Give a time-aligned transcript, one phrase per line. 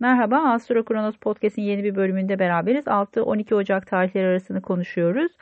[0.00, 2.86] Merhaba, Astro Kronos Podcast'in yeni bir bölümünde beraberiz.
[2.86, 5.32] 6-12 Ocak tarihleri arasını konuşuyoruz.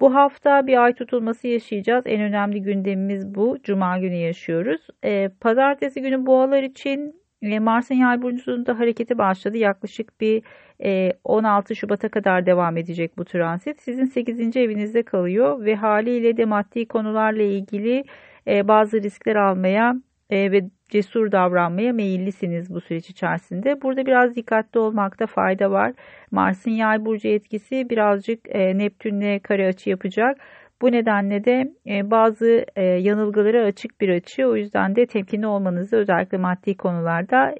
[0.00, 2.04] Bu hafta bir ay tutulması yaşayacağız.
[2.06, 3.58] En önemli gündemimiz bu.
[3.62, 4.86] Cuma günü yaşıyoruz.
[5.04, 9.56] Ee, pazartesi günü boğalar için e, Mars'ın yay burcunda hareketi başladı.
[9.56, 10.42] Yaklaşık bir
[10.84, 13.80] e, 16 Şubat'a kadar devam edecek bu transit.
[13.80, 14.56] Sizin 8.
[14.56, 18.04] evinizde kalıyor ve haliyle de maddi konularla ilgili
[18.46, 19.94] e, bazı riskler almaya
[20.30, 23.82] e, ve cesur davranmaya meyillisiniz bu süreç içerisinde.
[23.82, 25.92] Burada biraz dikkatli olmakta fayda var.
[26.30, 30.36] Mars'ın yay burcu etkisi birazcık e, Neptün'le kare açı yapacak.
[30.82, 34.46] Bu nedenle de e, bazı yanılgılara açık bir açı.
[34.46, 37.54] O yüzden de temkinli olmanızı özellikle maddi konularda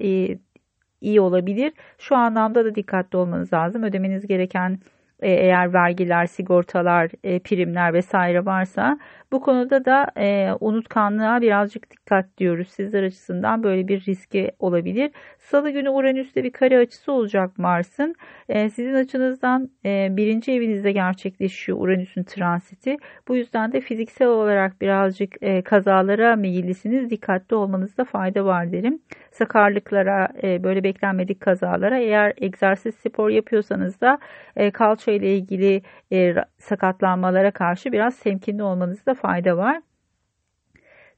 [1.01, 1.73] iyi olabilir.
[1.97, 3.83] Şu anlamda da dikkatli olmanız lazım.
[3.83, 4.79] Ödemeniz gereken
[5.21, 8.97] eğer vergiler, sigortalar, primler vesaire varsa
[9.33, 12.67] bu konuda da e, unutkanlığa birazcık dikkat diyoruz.
[12.67, 15.11] Sizler açısından böyle bir riski olabilir.
[15.39, 18.15] Salı günü Uranüs'te bir kare açısı olacak Mars'ın.
[18.49, 22.97] E, sizin açınızdan e, birinci evinizde gerçekleşiyor Uranüs'ün transiti.
[23.27, 27.09] Bu yüzden de fiziksel olarak birazcık e, kazalara meyillisiniz.
[27.09, 28.99] Dikkatli olmanızda fayda var derim.
[29.31, 34.19] Sakarlıklara, e, böyle beklenmedik kazalara eğer egzersiz spor yapıyorsanız da
[34.55, 39.81] e, kalça ile ilgili e, sakatlanmalara karşı biraz temkinli olmanızda fayda var.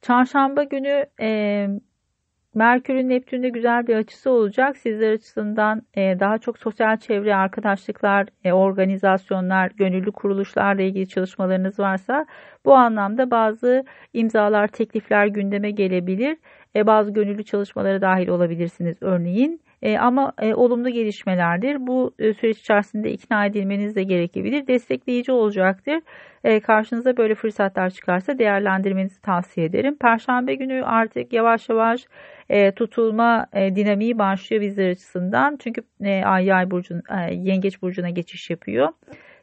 [0.01, 1.67] Çarşamba günü e,
[2.55, 4.77] Merkür'ün Neptün'de güzel bir açısı olacak.
[4.77, 12.25] Sizler açısından e, daha çok sosyal çevre, arkadaşlıklar, e, organizasyonlar, gönüllü kuruluşlarla ilgili çalışmalarınız varsa
[12.65, 16.37] bu anlamda bazı imzalar, teklifler gündeme gelebilir.
[16.75, 19.64] E, bazı gönüllü çalışmalara dahil olabilirsiniz örneğin.
[19.81, 21.87] E, ama e, olumlu gelişmelerdir.
[21.87, 24.67] Bu e, süreç içerisinde ikna edilmeniz de gerekebilir.
[24.67, 25.99] Destekleyici olacaktır.
[26.43, 29.97] E, karşınıza böyle fırsatlar çıkarsa değerlendirmenizi tavsiye ederim.
[29.97, 32.05] Perşembe günü artık yavaş yavaş
[32.49, 35.57] e, tutulma e, dinamiği başlıyor bizler açısından.
[35.59, 38.89] Çünkü e, ay yay burcun, e, yengeç burcuna geçiş yapıyor.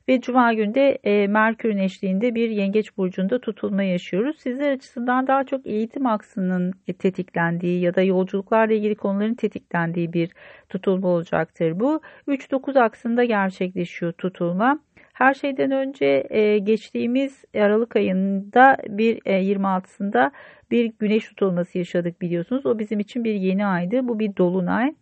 [0.08, 4.36] Ve cuma günde e, Merkür'ün eşliğinde bir yengeç burcunda tutulma yaşıyoruz.
[4.40, 10.30] Sizler açısından daha çok eğitim aksının tetiklendiği ya da yolculuklarla ilgili konuların tetiklendiği bir
[10.68, 12.00] tutulma olacaktır bu.
[12.28, 14.78] 3-9 aksında gerçekleşiyor tutulma.
[15.12, 20.30] Her şeyden önce e, geçtiğimiz Aralık ayında bir e, 26'sında
[20.70, 22.66] bir güneş tutulması yaşadık biliyorsunuz.
[22.66, 24.08] O bizim için bir yeni aydı.
[24.08, 24.94] Bu bir dolunay.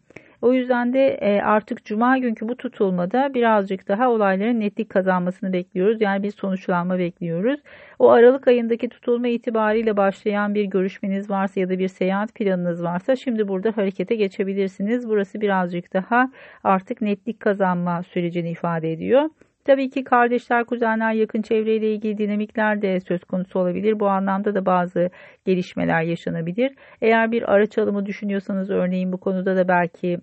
[0.43, 6.01] O yüzden de e, artık cuma günkü bu tutulmada birazcık daha olayların netlik kazanmasını bekliyoruz.
[6.01, 7.61] Yani bir sonuçlanma bekliyoruz.
[7.99, 13.17] O Aralık ayındaki tutulma itibariyle başlayan bir görüşmeniz varsa ya da bir seyahat planınız varsa
[13.17, 15.09] şimdi burada harekete geçebilirsiniz.
[15.09, 16.31] Burası birazcık daha
[16.65, 19.31] artık netlik kazanma sürecini ifade ediyor.
[19.65, 24.01] Tabii ki kardeşler, kuzenler, yakın çevreyle ilgili dinamikler de söz konusu olabilir.
[24.01, 25.11] Bu anlamda da bazı
[25.45, 26.75] gelişmeler yaşanabilir.
[27.01, 30.19] Eğer bir araç alımı düşünüyorsanız örneğin bu konuda da belki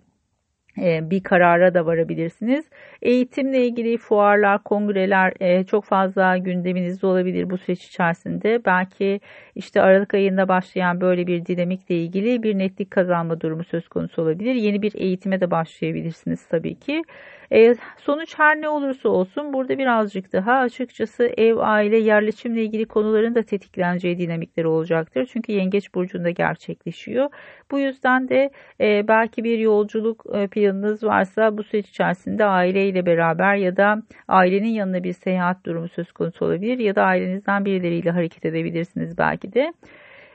[0.78, 2.66] bir karara da varabilirsiniz.
[3.02, 8.66] Eğitimle ilgili fuarlar, kongreler e, çok fazla gündeminizde olabilir bu süreç içerisinde.
[8.66, 9.20] Belki
[9.56, 14.56] işte Aralık ayında başlayan böyle bir dinamikle ilgili bir netlik kazanma durumu söz konusu olabilir.
[14.56, 17.04] Yeni bir eğitime de başlayabilirsiniz tabii ki.
[17.52, 23.36] E, sonuç her ne olursa olsun burada birazcık daha açıkçası ev, aile, yerleşimle ilgili konuların
[23.36, 25.30] da tetikleneceği dinamikleri olacaktır.
[25.34, 27.30] Çünkü Yengeç Burcu'nda gerçekleşiyor.
[27.72, 28.50] Bu yüzden de
[28.82, 34.68] e, belki bir yolculuk e, planınız varsa bu süreç içerisinde aileyle beraber ya da ailenin
[34.68, 39.74] yanına bir seyahat durumu söz konusu olabilir ya da ailenizden birileriyle hareket edebilirsiniz belki de.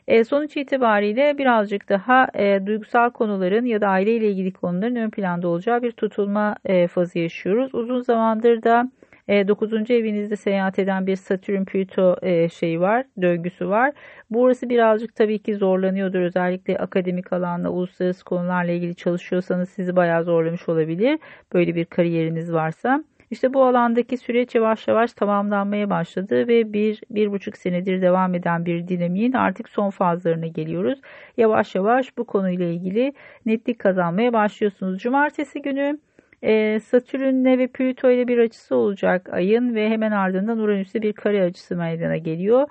[0.09, 5.11] E, sonuç itibariyle birazcık daha e, duygusal konuların ya da aile ile ilgili konuların ön
[5.11, 7.75] planda olacağı bir tutulma e, fazı yaşıyoruz.
[7.75, 8.91] Uzun zamandır da
[9.29, 9.91] e, 9.
[9.91, 13.93] evinizde seyahat eden bir Satürn Plüto e, şeyi var, döngüsü var.
[14.31, 16.21] Burası birazcık tabii ki zorlanıyordur.
[16.21, 21.19] Özellikle akademik alanla, uluslararası konularla ilgili çalışıyorsanız sizi bayağı zorlamış olabilir.
[21.53, 23.05] Böyle bir kariyeriniz varsa.
[23.33, 28.67] İşte bu alandaki süreç yavaş yavaş tamamlanmaya başladı ve bir, bir buçuk senedir devam eden
[28.67, 31.01] bir dinamiğin artık son fazlarına geliyoruz.
[31.37, 33.13] Yavaş yavaş bu konuyla ilgili
[33.47, 34.99] netlik kazanmaya başlıyorsunuz.
[34.99, 35.99] Cumartesi günü
[36.45, 41.43] e, Satürn'le ve Plüto ile bir açısı olacak ayın ve hemen ardından Uranüs'te bir kare
[41.43, 42.69] açısı meydana geliyor.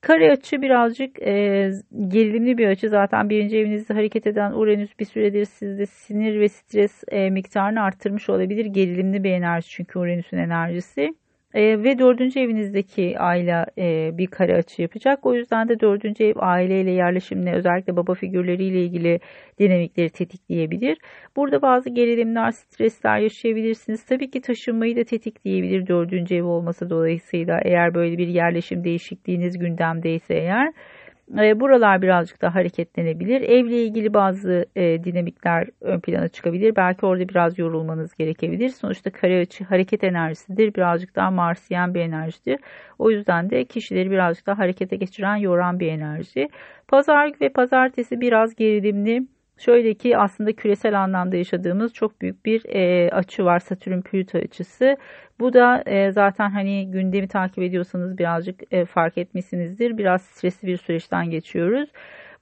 [0.00, 1.70] Kare açı birazcık e,
[2.08, 2.88] gerilimli bir açı.
[2.88, 8.30] Zaten birinci evinizde hareket eden Uranüs bir süredir sizde sinir ve stres e, miktarını arttırmış
[8.30, 8.64] olabilir.
[8.66, 11.14] Gerilimli bir enerji çünkü Uranüs'ün enerjisi.
[11.54, 15.26] E, ve dördüncü evinizdeki aile e, bir kare açı yapacak.
[15.26, 19.20] O yüzden de dördüncü ev aileyle yerleşimle özellikle baba figürleriyle ilgili
[19.58, 20.98] dinamikleri tetikleyebilir.
[21.36, 24.04] Burada bazı gerilimler, stresler yaşayabilirsiniz.
[24.04, 30.34] Tabii ki taşınmayı da tetikleyebilir dördüncü ev olması dolayısıyla eğer böyle bir yerleşim değişikliğiniz gündemdeyse
[30.34, 30.72] eğer.
[31.38, 33.40] E, buralar birazcık daha hareketlenebilir.
[33.40, 36.76] Evle ilgili bazı e, dinamikler ön plana çıkabilir.
[36.76, 38.68] Belki orada biraz yorulmanız gerekebilir.
[38.68, 40.74] Sonuçta kare açı hareket enerjisidir.
[40.74, 42.58] Birazcık daha marsiyen bir enerjidir.
[42.98, 46.48] O yüzden de kişileri birazcık daha harekete geçiren, yoran bir enerji.
[46.88, 49.26] Pazar ve pazartesi biraz gerilimli.
[49.60, 54.96] Şöyle ki aslında küresel anlamda yaşadığımız çok büyük bir e, açı var Satürn Plüto açısı.
[55.40, 59.98] Bu da e, zaten hani gündemi takip ediyorsanız birazcık e, fark etmişsinizdir.
[59.98, 61.90] Biraz stresli bir süreçten geçiyoruz.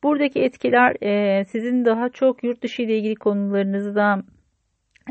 [0.03, 4.23] Buradaki etkiler e, sizin daha çok yurt dışı ile ilgili konularınızda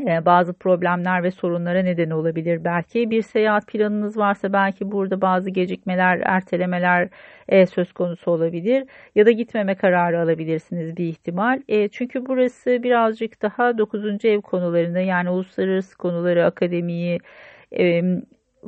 [0.06, 2.64] bazı problemler ve sorunlara neden olabilir.
[2.64, 7.08] Belki bir seyahat planınız varsa belki burada bazı gecikmeler, ertelemeler
[7.48, 8.84] e, söz konusu olabilir.
[9.14, 11.62] Ya da gitmeme kararı alabilirsiniz bir ihtimal.
[11.68, 14.24] E, çünkü burası birazcık daha 9.
[14.24, 17.18] ev konularında yani uluslararası konuları, akademiyi,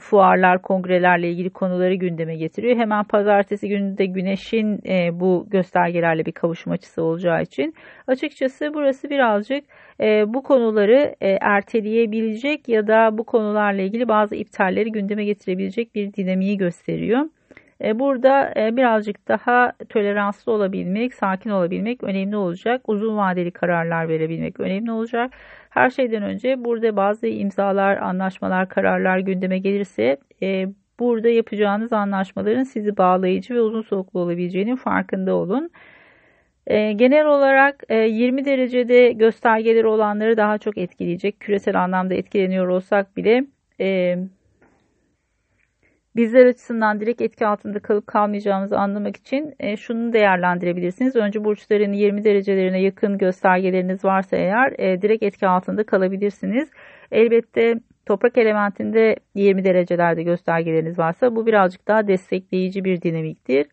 [0.00, 2.76] fuarlar, kongrelerle ilgili konuları gündeme getiriyor.
[2.76, 7.74] Hemen pazartesi günü de güneşin e, bu göstergelerle bir kavuşum açısı olacağı için
[8.06, 9.64] açıkçası burası birazcık
[10.00, 16.12] e, bu konuları e, erteleyebilecek ya da bu konularla ilgili bazı iptalleri gündeme getirebilecek bir
[16.12, 17.26] dinamiği gösteriyor.
[17.84, 22.82] E, burada e, birazcık daha toleranslı olabilmek, sakin olabilmek önemli olacak.
[22.88, 25.32] Uzun vadeli kararlar verebilmek önemli olacak.
[25.70, 30.68] Her şeyden önce burada bazı imzalar, anlaşmalar, kararlar gündeme gelirse e,
[30.98, 35.70] burada yapacağınız anlaşmaların sizi bağlayıcı ve uzun soluklu olabileceğinin farkında olun.
[36.96, 41.40] Genel olarak 20 derecede göstergeleri olanları daha çok etkileyecek.
[41.40, 43.44] Küresel anlamda etkileniyor olsak bile
[46.16, 51.16] bizler açısından direkt etki altında kalıp kalmayacağımızı anlamak için e, şunu değerlendirebilirsiniz.
[51.16, 56.68] Önce burçların 20 derecelerine yakın göstergeleriniz varsa eğer e, direkt etki altında kalabilirsiniz.
[57.12, 63.66] Elbette toprak elementinde 20 derecelerde göstergeleriniz varsa bu birazcık daha destekleyici bir dinamiktir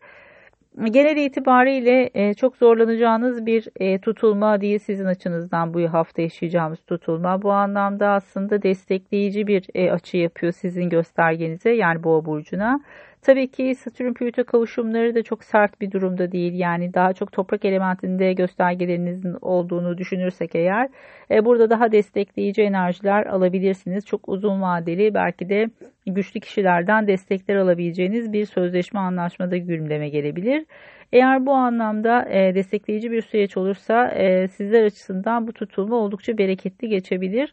[0.86, 7.42] genel itibariyle e, çok zorlanacağınız bir e, tutulma değil sizin açınızdan bu hafta yaşayacağımız tutulma.
[7.42, 12.80] Bu anlamda aslında destekleyici bir e, açı yapıyor sizin göstergenize yani boğa burcuna.
[13.22, 16.54] Tabii ki Satürn Plüto kavuşumları da çok sert bir durumda değil.
[16.54, 20.88] Yani daha çok toprak elementinde göstergelerinizin olduğunu düşünürsek eğer
[21.30, 24.06] e, burada daha destekleyici enerjiler alabilirsiniz.
[24.06, 25.70] Çok uzun vadeli belki de
[26.06, 30.66] güçlü kişilerden destekler alabileceğiniz bir sözleşme anlaşmada gündeme gelebilir.
[31.12, 36.88] Eğer bu anlamda e, destekleyici bir süreç olursa e, sizler açısından bu tutulma oldukça bereketli
[36.88, 37.52] geçebilir.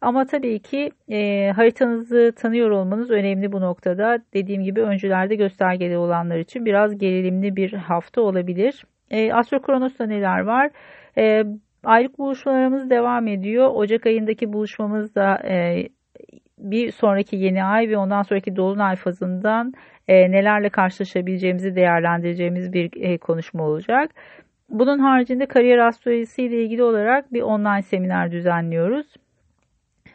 [0.00, 4.18] Ama tabii ki e, haritanızı tanıyor olmanız önemli bu noktada.
[4.34, 8.84] Dediğim gibi öncülerde göstergeli olanlar için biraz gerilimli bir hafta olabilir.
[9.10, 10.70] E, Astro Kronos'ta neler var?
[11.18, 11.44] E,
[11.84, 13.70] aylık buluşmalarımız devam ediyor.
[13.74, 15.88] Ocak ayındaki buluşmamız da e,
[16.58, 19.72] bir sonraki yeni ay ve ondan sonraki dolunay fazından
[20.08, 24.10] e, nelerle karşılaşabileceğimizi değerlendireceğimiz bir e, konuşma olacak.
[24.70, 29.06] Bunun haricinde kariyer astrolojisi ile ilgili olarak bir online seminer düzenliyoruz.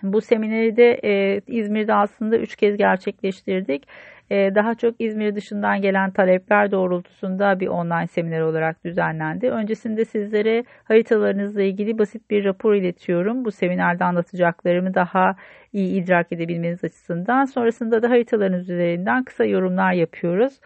[0.04, 3.88] Bu semineri de e, İzmir'de aslında üç kez gerçekleştirdik.
[4.32, 9.50] E, daha çok İzmir dışından gelen talepler doğrultusunda bir online seminer olarak düzenlendi.
[9.50, 13.46] Öncesinde sizlere haritalarınızla ilgili basit bir rapor iletiyorum.
[13.46, 15.36] Bu seminerde anlatacaklarımı daha
[15.74, 17.46] iyi idrak edebilmeniz açısından.
[17.46, 20.60] Sonrasında da haritalarınız üzerinden kısa yorumlar yapıyoruz.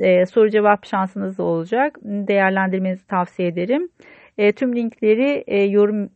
[0.00, 1.98] E, soru cevap şansınız olacak.
[2.02, 3.88] Değerlendirmenizi tavsiye ederim.
[4.38, 6.10] E, tüm linkleri e, yorum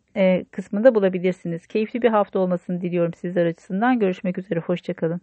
[0.53, 1.67] kısmında bulabilirsiniz.
[1.67, 3.99] Keyifli bir hafta olmasını diliyorum sizler açısından.
[3.99, 5.21] Görüşmek üzere, hoşçakalın.